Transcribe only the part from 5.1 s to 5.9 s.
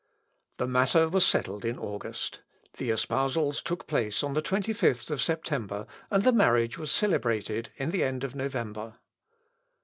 of September,